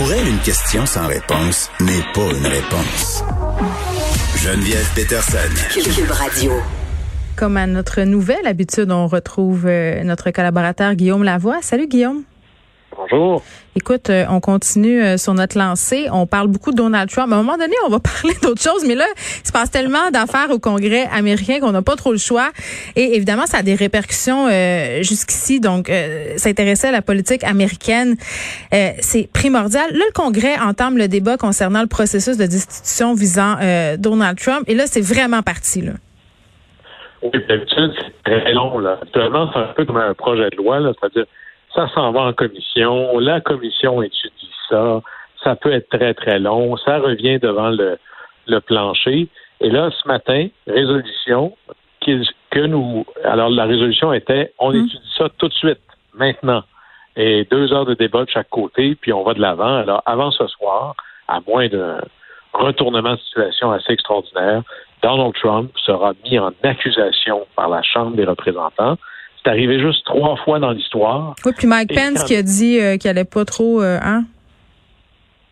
[0.00, 3.22] Pour elle, une question sans réponse n'est pas une réponse.
[4.34, 5.36] Geneviève Peterson.
[5.74, 6.52] Cube Radio.
[7.36, 11.58] Comme à notre nouvelle habitude, on retrouve euh, notre collaborateur Guillaume Lavoie.
[11.60, 12.22] Salut Guillaume.
[13.00, 13.42] Bonjour.
[13.76, 16.08] Écoute, euh, on continue euh, sur notre lancée.
[16.12, 17.32] On parle beaucoup de Donald Trump.
[17.32, 20.10] À un moment donné, on va parler d'autre chose, mais là, il se passe tellement
[20.10, 22.50] d'affaires au Congrès américain qu'on n'a pas trop le choix.
[22.96, 25.60] Et évidemment, ça a des répercussions euh, jusqu'ici.
[25.60, 28.16] Donc, euh, s'intéresser à la politique américaine,
[28.70, 29.90] c'est primordial.
[29.92, 33.56] Là, le Congrès entame le débat concernant le processus de destitution visant
[33.98, 34.64] Donald Trump.
[34.66, 35.80] Et là, c'est vraiment parti.
[35.80, 35.92] Là.
[37.22, 38.78] Oui, d'habitude, c'est très long.
[38.78, 38.98] Là.
[39.02, 41.26] Actuellement, c'est un peu comme un projet de loi, c'est-à-dire
[41.74, 45.00] ça s'en va en commission, la commission étudie ça,
[45.42, 47.98] ça peut être très, très long, ça revient devant le,
[48.46, 49.28] le plancher.
[49.60, 51.56] Et là, ce matin, résolution
[52.50, 53.04] que nous.
[53.24, 54.76] Alors, la résolution était on mmh.
[54.76, 55.80] étudie ça tout de suite,
[56.14, 56.62] maintenant.
[57.16, 59.76] Et deux heures de débat de chaque côté, puis on va de l'avant.
[59.76, 60.94] Alors, avant ce soir,
[61.28, 62.00] à moins d'un
[62.52, 64.62] retournement de situation assez extraordinaire,
[65.02, 68.96] Donald Trump sera mis en accusation par la Chambre des représentants.
[69.42, 71.34] C'est arrivé juste trois fois dans l'histoire.
[71.44, 74.24] Oui, puis Mike Pence qui a dit euh, qu'il n'allait pas trop, euh, hein?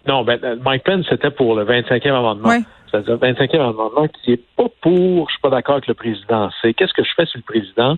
[0.06, 2.50] Non, ben, euh, Mike Pence, c'était pour le 25e amendement.
[2.90, 6.50] C'est-à-dire le 25e amendement qui est pas pour, je suis pas d'accord avec le président.
[6.60, 7.96] C'est qu'est-ce que je fais si le président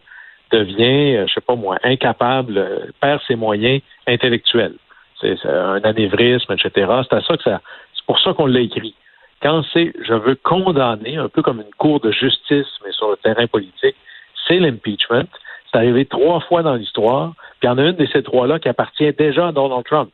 [0.53, 4.75] devient, je sais pas moi, incapable, perd ses moyens intellectuels?
[5.21, 6.91] C'est un anévrisme, etc.
[7.09, 7.61] C'est à ça que ça,
[7.95, 8.95] c'est pour ça qu'on l'a écrit.
[9.43, 13.17] Quand c'est, je veux condamner, un peu comme une cour de justice, mais sur le
[13.17, 13.97] terrain politique,
[14.47, 15.29] c'est l'impeachment.
[15.71, 17.33] C'est arrivé trois fois dans l'histoire.
[17.61, 20.11] Puis il y en a une de ces trois-là qui appartient déjà à Donald Trump.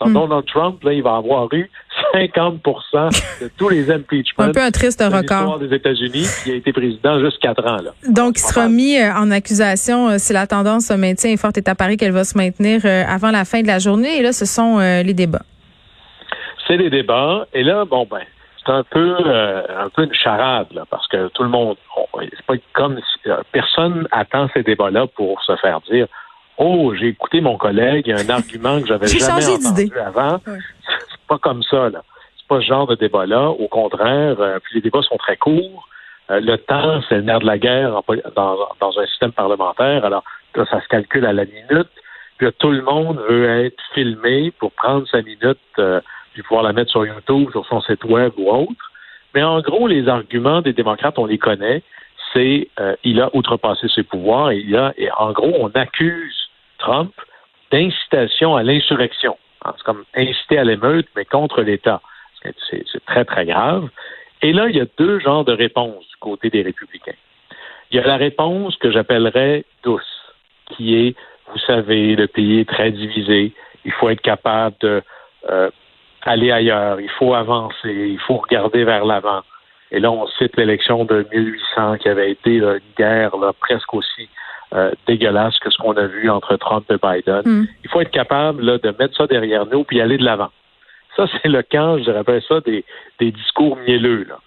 [0.00, 0.14] Donc, hmm.
[0.14, 1.70] Donald Trump, là, il va avoir eu
[2.14, 4.44] 50% de tous les impeachments.
[4.44, 5.58] Un peu un triste record.
[5.58, 7.82] des États-Unis, qui a été président juste quatre ans.
[7.82, 7.92] Là.
[8.08, 11.58] Donc, il sera mis euh, en accusation euh, si la tendance se maintient et forte
[11.58, 14.18] est à Paris qu'elle va se maintenir euh, avant la fin de la journée.
[14.18, 15.42] Et là, ce sont les débats.
[16.66, 17.46] C'est les débats.
[17.52, 18.20] Et là, bon, ben,
[18.64, 21.76] c'est un peu euh, un peu une charade là, parce que tout le monde
[22.20, 26.06] c'est pas comme si, euh, personne attend ces débats-là pour se faire dire
[26.58, 30.40] Oh, j'ai écouté mon collègue, il y a un argument que j'avais jamais entendu avant.
[30.44, 32.02] C'est pas comme ça, là.
[32.36, 33.48] C'est pas ce genre de débat-là.
[33.48, 35.88] Au contraire, euh, puis les débats sont très courts.
[36.28, 38.02] le temps, c'est le nerf de la guerre
[38.36, 40.04] dans, dans, un système parlementaire.
[40.04, 41.88] Alors, ça se calcule à la minute.
[42.36, 45.58] Puis tout le monde veut être filmé pour prendre sa minute
[46.32, 48.90] puis pouvoir la mettre sur YouTube, sur son site web ou autre.
[49.34, 51.82] Mais en gros, les arguments des démocrates, on les connaît.
[52.32, 56.48] C'est euh, il a outrepassé ses pouvoirs et il a et en gros, on accuse
[56.78, 57.12] Trump
[57.72, 59.36] d'incitation à l'insurrection.
[59.64, 62.00] C'est comme inciter à l'émeute, mais contre l'État.
[62.42, 63.88] C'est très, très grave.
[64.42, 67.18] Et là, il y a deux genres de réponses du côté des républicains.
[67.90, 70.32] Il y a la réponse que j'appellerais douce,
[70.70, 71.16] qui est,
[71.52, 73.52] vous savez, le pays est très divisé,
[73.84, 75.02] il faut être capable de
[75.50, 75.70] euh,
[76.22, 79.42] aller ailleurs, il faut avancer, il faut regarder vers l'avant.
[79.90, 84.28] Et là, on cite l'élection de 1800 qui avait été une guerre presque aussi
[84.72, 87.42] euh, dégueulasse que ce qu'on a vu entre Trump et Biden.
[87.44, 87.66] Hmm.
[87.82, 90.50] Il faut être capable de mettre ça derrière nous puis aller de l'avant.
[91.16, 92.84] Ça, c'est le camp, je dirais ça, des,
[93.18, 94.24] des discours mielleux.
[94.28, 94.38] Là.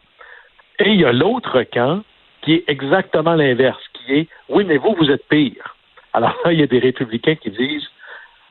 [0.80, 2.04] Et il y a l'autre camp
[2.42, 5.76] qui est exactement l'inverse, qui est oui, mais vous, vous êtes pire.
[6.14, 7.90] Alors là, il y a des républicains qui disent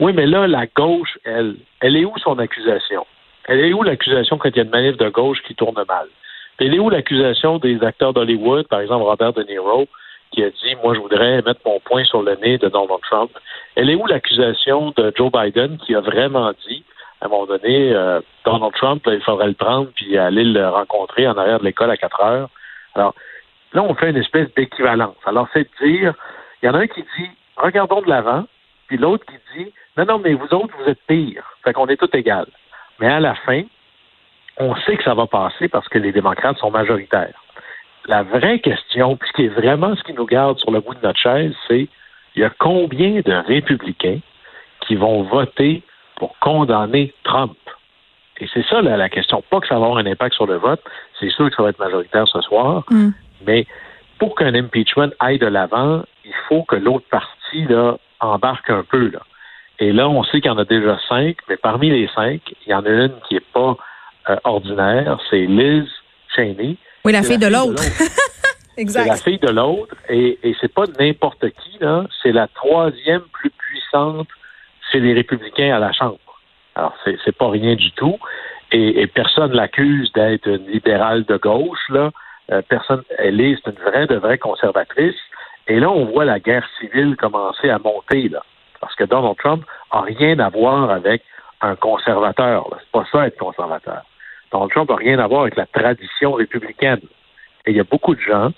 [0.00, 3.06] oui, mais là, la gauche, elle, elle est où son accusation?
[3.46, 6.06] Elle est où l'accusation quand il y a une manif de gauche qui tourne mal?
[6.58, 9.88] Elle est où l'accusation des acteurs d'Hollywood, par exemple Robert De Niro,
[10.30, 13.30] qui a dit Moi, je voudrais mettre mon point sur le nez de Donald Trump?
[13.74, 16.84] Elle est où l'accusation de Joe Biden qui a vraiment dit,
[17.20, 21.26] à un moment donné, euh, Donald Trump, il faudrait le prendre puis aller le rencontrer
[21.26, 22.48] en arrière de l'école à 4 heures?
[22.94, 23.14] Alors,
[23.72, 25.16] là, on fait une espèce d'équivalence.
[25.26, 26.14] Alors, c'est de dire
[26.62, 28.44] il y en a un qui dit Regardons de l'avant,
[28.86, 31.44] puis l'autre qui dit non, non, mais vous autres, vous êtes pire.
[31.64, 32.48] Fait qu'on est tous égales.
[33.00, 33.62] Mais à la fin,
[34.58, 37.42] on sait que ça va passer parce que les démocrates sont majoritaires.
[38.06, 40.94] La vraie question, puis ce qui est vraiment ce qui nous garde sur le bout
[40.94, 41.88] de notre chaise, c'est
[42.34, 44.20] il y a combien de républicains
[44.80, 45.82] qui vont voter
[46.16, 47.56] pour condamner Trump?
[48.38, 49.42] Et c'est ça la question.
[49.50, 50.82] Pas que ça va avoir un impact sur le vote,
[51.20, 53.10] c'est sûr que ça va être majoritaire ce soir, mm.
[53.46, 53.66] mais
[54.18, 59.08] pour qu'un impeachment aille de l'avant, il faut que l'autre partie là, embarque un peu.
[59.08, 59.20] Là.
[59.78, 62.70] Et là, on sait qu'il y en a déjà cinq, mais parmi les cinq, il
[62.70, 63.76] y en a une qui n'est pas
[64.30, 65.88] euh, ordinaire, c'est Liz
[66.34, 66.76] Cheney.
[67.04, 67.82] Oui, la fille de l'autre.
[68.76, 69.02] exact.
[69.02, 72.04] C'est la fille de l'autre, et, et c'est pas n'importe qui, là.
[72.22, 74.28] C'est la troisième plus puissante
[74.90, 76.18] chez les républicains à la Chambre.
[76.74, 78.18] Alors, c'est, c'est pas rien du tout.
[78.70, 82.10] Et, et personne l'accuse d'être une libérale de gauche, là.
[82.50, 85.16] Euh, personne, elle est, c'est une vraie, de vraie conservatrice.
[85.68, 88.42] Et là, on voit la guerre civile commencer à monter, là
[88.82, 91.22] parce que Donald Trump a rien à voir avec
[91.62, 92.68] un conservateur.
[92.80, 94.02] C'est pas ça être conservateur.
[94.50, 97.00] Donald Trump n'a rien à voir avec la tradition républicaine.
[97.64, 98.50] Et il y a beaucoup de gens,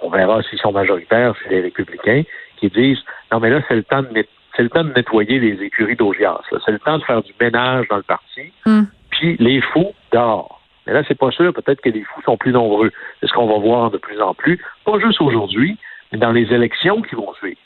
[0.00, 2.22] on verra s'ils sont majoritaires, c'est les républicains,
[2.56, 4.26] qui disent non mais là c'est le temps de
[4.56, 6.40] c'est le temps de nettoyer les écuries d'Augias.
[6.64, 8.52] C'est le temps de faire du ménage dans le parti.
[8.66, 8.84] Hmm.
[9.10, 10.60] Puis les fous dehors.
[10.86, 11.54] Mais là, c'est pas sûr.
[11.54, 12.90] Peut-être que les fous sont plus nombreux.
[13.20, 14.60] C'est ce qu'on va voir de plus en plus.
[14.84, 15.78] Pas juste aujourd'hui,
[16.18, 17.58] dans les élections qui vont suivre.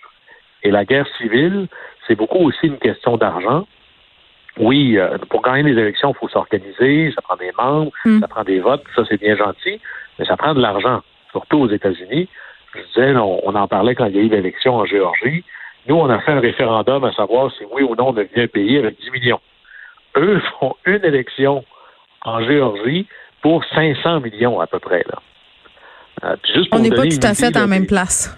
[0.63, 1.69] Et la guerre civile,
[2.07, 3.67] c'est beaucoup aussi une question d'argent.
[4.59, 8.21] Oui, euh, pour gagner les élections, il faut s'organiser, ça prend des membres, Hmm.
[8.21, 9.81] ça prend des votes, ça c'est bien gentil,
[10.19, 12.29] mais ça prend de l'argent, surtout aux États-Unis.
[12.75, 15.45] Je disais, on, on en parlait quand il y a eu l'élection en Géorgie.
[15.87, 18.47] Nous, on a fait un référendum à savoir si oui ou non on devient un
[18.49, 19.41] pays avec 10 millions.
[20.17, 21.65] Eux font une élection
[22.25, 23.07] en Géorgie
[23.43, 25.05] pour 500 millions à peu près.
[25.09, 25.21] Là.
[26.25, 28.37] Euh, puis juste pour On n'est pas tout à fait là, la même place.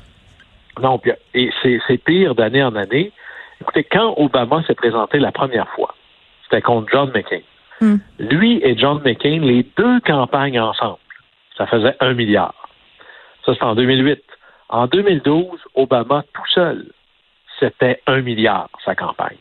[0.81, 3.13] non, puis- et c'est c'est pire d'année en année.
[3.61, 5.95] Écoutez, quand Obama s'est présenté la première fois,
[6.45, 7.41] c'était contre John McCain.
[7.81, 7.97] Hmm.
[8.19, 10.99] Lui et John McCain, les deux campagnes ensemble,
[11.57, 12.55] ça faisait un milliard.
[13.45, 14.23] Ça, c'était en 2008.
[14.69, 16.87] En 2012, Obama tout seul,
[17.59, 19.39] c'était un milliard, sa campagne.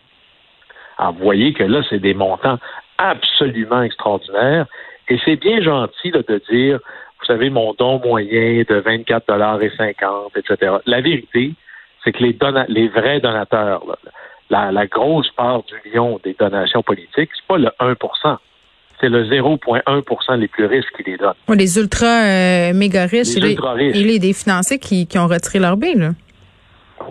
[0.98, 2.58] Alors, vous voyez que là, c'est des montants
[2.98, 4.66] absolument extraordinaires.
[5.10, 6.80] Et c'est bien gentil là, de dire,
[7.20, 10.74] vous savez, mon don moyen de 24,50 etc.
[10.86, 11.54] La vérité,
[12.04, 13.96] c'est que les, dona- les vrais donateurs, là,
[14.50, 18.38] la, la grosse part du million des donations politiques, c'est pas le 1%
[19.00, 21.36] c'est le 0,1% les plus riches qui les donnent.
[21.56, 23.96] Les ultra euh, méga riches Les et, ultra riches.
[23.96, 26.10] et les des financiers qui, qui ont retiré leur bain, là.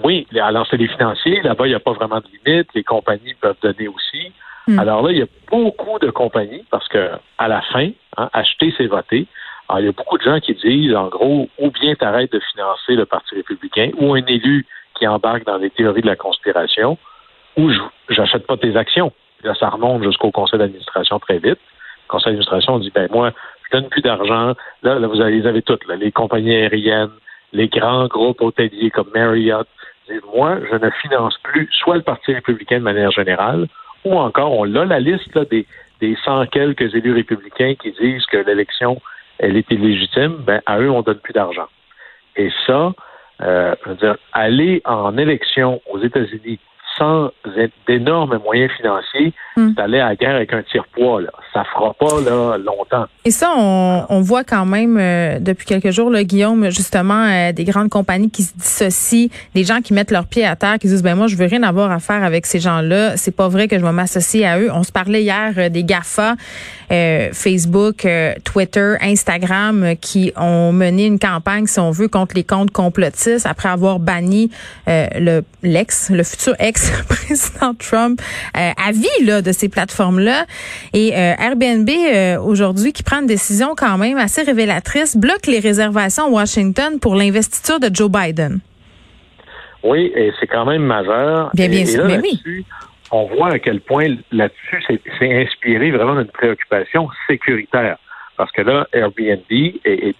[0.02, 1.40] Oui, alors c'est les financiers.
[1.42, 2.66] Là-bas, il n'y a pas vraiment de limite.
[2.74, 4.32] Les compagnies peuvent donner aussi.
[4.66, 4.80] Hmm.
[4.80, 8.74] Alors là, il y a beaucoup de compagnies parce que à la fin, hein, acheter,
[8.76, 9.28] c'est voter.
[9.68, 12.40] Alors, il y a beaucoup de gens qui disent, en gros, ou bien t'arrêtes de
[12.52, 14.66] financer le Parti républicain, ou un élu
[14.96, 16.98] qui embarque dans les théories de la conspiration,
[17.56, 17.70] ou
[18.08, 19.12] j'achète pas tes actions.
[19.42, 21.58] Là, ça remonte jusqu'au conseil d'administration très vite.
[21.58, 23.32] Le conseil d'administration dit, ben moi,
[23.64, 24.54] je donne plus d'argent.
[24.82, 27.10] Là, là, vous avez, les avez toutes, les compagnies aériennes,
[27.52, 29.66] les grands groupes hôteliers comme Marriott.
[30.08, 33.66] disent, Moi, je ne finance plus soit le Parti républicain de manière générale,
[34.04, 35.66] ou encore, on a la liste là, des,
[36.00, 39.00] des cent quelques élus républicains qui disent que l'élection,
[39.38, 41.68] elle est illégitime, ben, à eux, on donne plus d'argent.
[42.36, 42.92] Et ça,
[43.42, 46.58] euh, je dire, aller en élection aux États-Unis
[46.98, 47.30] sans
[47.86, 49.72] d'énormes moyens financiers, Hmm.
[49.74, 51.22] c'est aller à la guerre avec un tire-poids.
[51.22, 51.30] Là.
[51.54, 53.06] Ça fera pas là, longtemps.
[53.24, 57.52] Et ça, on, on voit quand même euh, depuis quelques jours, là, Guillaume, justement, euh,
[57.52, 60.88] des grandes compagnies qui se dissocient, des gens qui mettent leurs pieds à terre, qui
[60.88, 63.16] disent ben moi, je veux rien avoir à faire avec ces gens-là.
[63.16, 64.68] C'est pas vrai que je vais m'associer à eux.
[64.74, 66.34] On se parlait hier euh, des Gafa,
[66.92, 72.44] euh, Facebook, euh, Twitter, Instagram, qui ont mené une campagne, si on veut, contre les
[72.44, 74.50] comptes complotistes après avoir banni
[74.86, 76.54] euh, le l'ex, le futur
[77.30, 78.20] ex-président Trump
[78.56, 80.44] euh, à vie là de ces plateformes-là.
[80.92, 85.60] Et euh, Airbnb euh, aujourd'hui qui prend une décision quand même assez révélatrice bloque les
[85.60, 88.60] réservations à Washington pour l'investiture de Joe Biden.
[89.82, 91.50] Oui, et c'est quand même majeur.
[91.54, 92.30] Bien, bien et, et sûr, là, mais oui.
[92.32, 92.64] là-dessus,
[93.12, 97.98] on voit à quel point là-dessus, c'est c'est inspiré vraiment d'une préoccupation sécuritaire.
[98.36, 100.14] Parce que là, Airbnb, et, et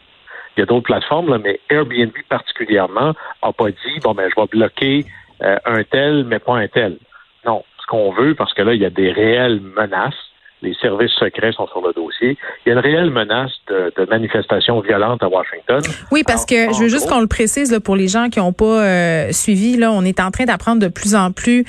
[0.57, 4.41] il y a d'autres plateformes, là, mais Airbnb particulièrement n'a pas dit, bon, ben, je
[4.41, 5.05] vais bloquer
[5.43, 6.99] euh, un tel, mais pas un tel.
[7.45, 10.15] Non, ce qu'on veut, parce que là, il y a des réelles menaces.
[10.63, 12.37] Les services secrets sont sur le dossier.
[12.65, 15.83] Il y a une réelle menace de, de manifestations violentes à Washington.
[16.11, 18.55] Oui, parce que je veux juste qu'on le précise là, pour les gens qui n'ont
[18.55, 19.77] pas euh, suivi.
[19.77, 21.65] Là, on est en train d'apprendre de plus en plus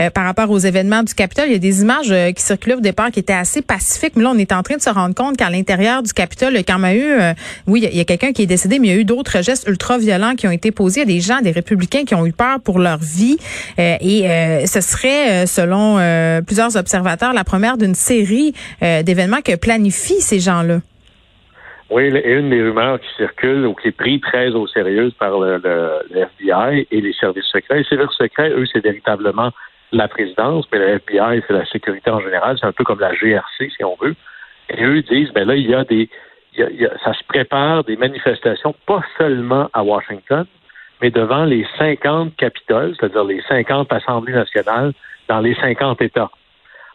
[0.00, 1.44] euh, par rapport aux événements du Capitole.
[1.46, 4.24] Il y a des images euh, qui circulaient au départ qui étaient assez pacifiques, mais
[4.24, 6.96] là, on est en train de se rendre compte qu'à l'intérieur du Capitole, quand même
[6.96, 7.32] eu, euh,
[7.68, 9.68] oui, il y a- quelqu'un qui est décédé, mais il y a eu d'autres gestes
[9.68, 11.02] ultra violents qui ont été posés.
[11.02, 13.36] Il y a des gens, des républicains qui ont eu peur pour leur vie,
[13.78, 18.31] Euh, et euh, ce serait, selon euh, plusieurs observateurs, la première d'une série
[18.82, 20.78] euh, d'événements que planifient ces gens-là?
[21.90, 25.38] Oui, et une des rumeurs qui circulent ou qui est prise très au sérieux par
[25.38, 25.60] le,
[26.10, 27.78] FBI et les services secrets.
[27.78, 29.50] Les services secrets, eux, c'est véritablement
[29.92, 32.56] la présidence, mais le FBI, c'est la sécurité en général.
[32.58, 34.14] C'est un peu comme la GRC, si on veut.
[34.70, 36.08] Et eux disent, ben là, il y a des,
[37.04, 40.46] ça se prépare des manifestations, pas seulement à Washington,
[41.00, 44.92] mais devant les 50 capitoles, c'est-à-dire les 50 assemblées nationales
[45.28, 46.30] dans les 50 États.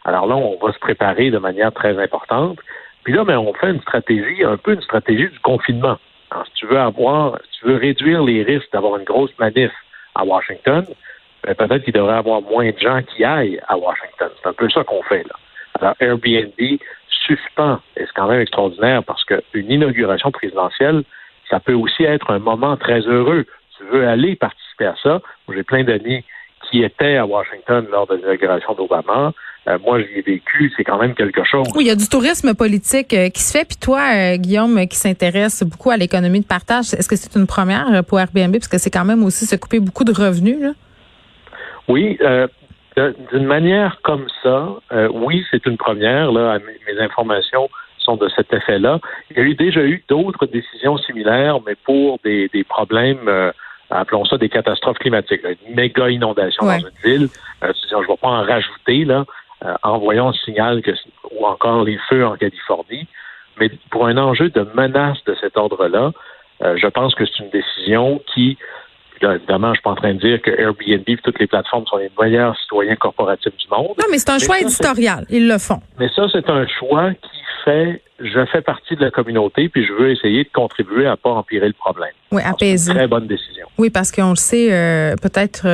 [0.08, 2.58] Alors là, on va se préparer de manière très importante.
[3.04, 5.98] Puis là, ben, on fait une stratégie, un peu une stratégie du confinement.
[6.30, 9.70] Alors, si tu veux avoir, si tu veux réduire les risques d'avoir une grosse manif
[10.14, 10.86] à Washington,
[11.44, 14.30] ben, peut-être qu'il devrait y avoir moins de gens qui aillent à Washington.
[14.40, 15.34] C'est un peu ça qu'on fait là.
[15.78, 16.78] Alors, Airbnb
[17.26, 21.02] suspend, et c'est quand même extraordinaire parce qu'une inauguration présidentielle,
[21.50, 23.44] ça peut aussi être un moment très heureux.
[23.76, 25.20] Tu veux aller participer à ça?
[25.54, 26.24] J'ai plein d'amis
[26.70, 29.32] qui étaient à Washington lors de l'inauguration d'Obama.
[29.68, 31.66] Euh, moi, j'y ai vécu, c'est quand même quelque chose.
[31.74, 33.66] Oui, il y a du tourisme politique euh, qui se fait.
[33.66, 37.46] Puis toi, euh, Guillaume, qui s'intéresse beaucoup à l'économie de partage, est-ce que c'est une
[37.46, 38.52] première pour Airbnb?
[38.52, 40.60] Parce que c'est quand même aussi se couper beaucoup de revenus.
[40.60, 40.70] Là.
[41.86, 42.18] Oui,
[43.32, 44.68] d'une manière comme ça,
[45.12, 46.32] oui, c'est une première.
[46.32, 49.00] Là, mes, informations sont de cet effet-là.
[49.30, 53.52] Il y a eu déjà eu d'autres décisions similaires, mais pour des, des problèmes
[53.90, 57.28] appelons ça des catastrophes climatiques, une méga inondation dans une ville.
[57.62, 59.24] je ne vais pas en rajouter, là,
[59.64, 60.92] euh, envoyons le signal que,
[61.32, 63.08] ou encore les feux en Californie.
[63.58, 66.12] Mais pour un enjeu de menace de cet ordre-là,
[66.62, 68.56] euh, je pense que c'est une décision qui,
[69.20, 71.96] évidemment, je suis pas en train de dire que Airbnb et toutes les plateformes sont
[71.96, 73.94] les meilleurs citoyens corporatifs du monde.
[73.98, 75.24] Non, mais c'est un choix éditorial.
[75.28, 75.80] Ils le font.
[75.98, 79.92] Mais ça, c'est un choix qui fait, je fais partie de la communauté, puis je
[79.92, 82.12] veux essayer de contribuer à pas empirer le problème.
[82.30, 82.94] Oui, apaiser.
[82.94, 83.66] Très bonne décision.
[83.76, 85.66] Oui, parce qu'on le sait, euh, peut-être,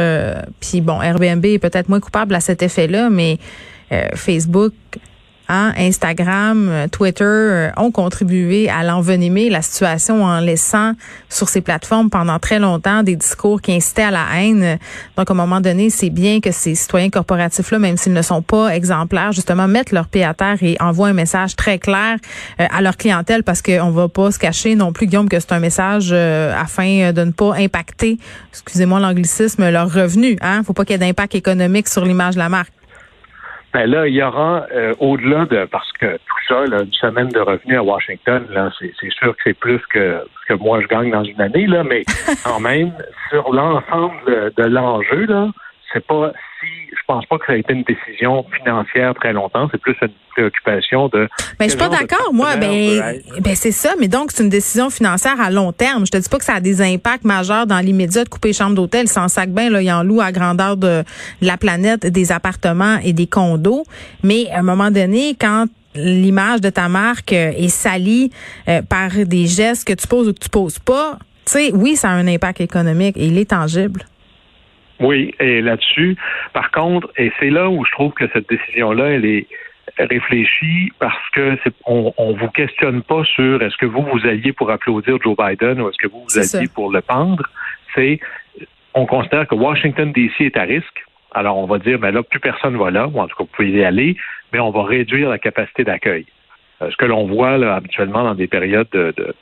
[0.61, 3.74] puis bon, Airbnb est peut-être moins coupable à cet effet-là, mais euh,
[4.15, 4.73] Facebook,
[5.49, 10.93] hein, Instagram, euh, Twitter euh, ont contribué à l'envenimer la situation en laissant
[11.29, 14.79] sur ces plateformes pendant très longtemps des discours qui incitaient à la haine.
[15.17, 18.43] Donc, à un moment donné, c'est bien que ces citoyens corporatifs-là, même s'ils ne sont
[18.43, 22.17] pas exemplaires, justement, mettent leur pied à terre et envoient un message très clair
[22.59, 25.61] à leur clientèle parce qu'on va pas se cacher non plus, Guillaume, que c'est un
[25.61, 28.19] message afin de ne pas impacter,
[28.53, 30.37] excusez-moi l'anglicisme, leurs revenus.
[30.41, 30.63] Hein?
[30.65, 32.73] Faut pas qu'il y ait d'impact économique sur l'image de la marque.
[33.75, 37.29] Ben là, il y aura euh, au-delà de parce que tout ça, là, une semaine
[37.29, 40.87] de revenus à Washington, là, c'est, sûr que c'est plus que ce que moi je
[40.87, 42.05] gagne dans une année, là, mais
[42.45, 42.93] quand même,
[43.31, 45.49] sur l'ensemble de, de l'enjeu, là,
[45.93, 49.69] c'est pas si je pense pas que ça a été une décision financière très longtemps.
[49.71, 51.21] C'est plus une préoccupation de.
[51.21, 51.27] Mais
[51.59, 52.57] ben, je suis pas d'accord, moi.
[52.57, 53.95] Ben, ben c'est ça.
[54.01, 56.07] Mais donc c'est une décision financière à long terme.
[56.07, 58.55] Je te dis pas que ça a des impacts majeurs dans l'immédiat de couper les
[58.55, 59.09] chambres d'hôtel.
[59.09, 61.05] Sans sac bien là, il en loue à grandeur de
[61.41, 63.85] la planète des appartements et des condos.
[64.23, 68.33] Mais à un moment donné, quand l'image de ta marque euh, est salie
[68.69, 71.95] euh, par des gestes que tu poses ou que tu poses pas, tu sais, oui,
[71.95, 74.07] ça a un impact économique et il est tangible.
[75.01, 76.17] Oui, et là-dessus,
[76.53, 79.47] par contre, et c'est là où je trouve que cette décision-là, elle est
[79.99, 84.53] réfléchie parce que c'est, on, on vous questionne pas sur est-ce que vous vous alliez
[84.53, 87.45] pour applaudir Joe Biden ou est-ce que vous vous alliez pour le pendre.
[87.95, 88.19] C'est,
[88.95, 91.05] on considère que Washington DC est à risque.
[91.33, 93.45] Alors on va dire, mais ben là, plus personne va là, ou en tout cas
[93.45, 94.17] vous pouvez y aller,
[94.53, 96.27] mais on va réduire la capacité d'accueil.
[96.83, 99.35] Euh, ce que l'on voit là, habituellement dans des périodes de, de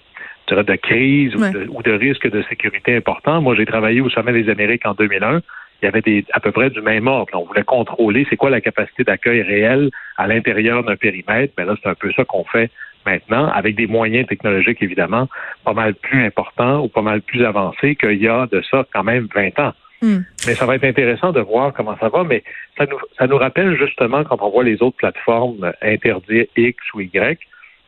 [0.50, 3.40] de crise ou, de, risque de sécurité important.
[3.40, 5.40] Moi, j'ai travaillé au Sommet des Amériques en 2001.
[5.80, 7.32] Il y avait des, à peu près du même ordre.
[7.34, 11.54] On voulait contrôler c'est quoi la capacité d'accueil réelle à l'intérieur d'un périmètre.
[11.58, 12.70] Mais là, c'est un peu ça qu'on fait
[13.04, 15.28] maintenant, avec des moyens technologiques, évidemment,
[15.64, 19.02] pas mal plus importants ou pas mal plus avancés qu'il y a de ça quand
[19.02, 19.72] même 20 ans.
[20.02, 20.20] Hmm.
[20.46, 22.42] Mais ça va être intéressant de voir comment ça va, mais
[22.76, 27.00] ça nous, ça nous rappelle justement quand on voit les autres plateformes interdire X ou
[27.00, 27.38] Y,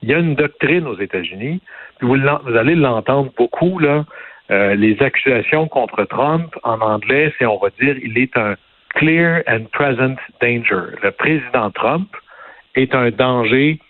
[0.04, 1.62] il y a une doctrine aux États-Unis,
[1.98, 4.04] puis vous, allez l'entendre beaucoup, là,
[4.50, 8.56] euh, les accusations contre Trump, en anglais, c'est, on va dire, il est un
[8.90, 10.92] clear and present danger.
[11.02, 12.08] Le président Trump
[12.74, 13.80] est un danger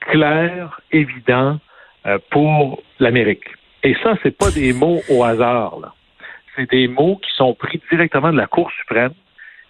[0.00, 1.58] clair, évident
[2.06, 3.44] euh, pour l'Amérique.
[3.82, 5.94] Et ça, c'est pas des mots au hasard.
[6.56, 9.12] C'est des mots qui sont pris directement de la Cour suprême,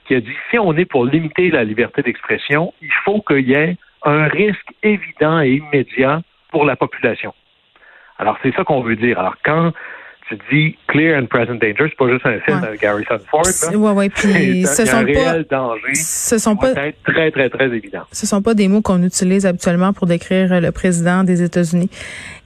[0.06, 3.54] qui a dit si on est pour limiter la liberté d'expression, il faut qu'il y
[3.54, 7.34] ait un risque évident et immédiat pour la population.
[8.18, 9.18] Alors, c'est ça qu'on veut dire.
[9.18, 9.72] Alors, quand
[10.28, 13.42] tu dis clear and present danger, c'est pas juste un film de Garrison Ford.
[13.72, 15.94] Oui, oui, puis ce sont pas, danger.
[15.94, 18.02] Ce sont pas très, très, très évident.
[18.12, 21.90] Ce sont pas des mots qu'on utilise habituellement pour décrire le président des États-Unis.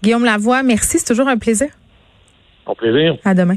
[0.03, 1.69] Guillaume Lavoie, merci, c'est toujours un plaisir.
[2.67, 3.17] Au plaisir.
[3.25, 3.57] À demain.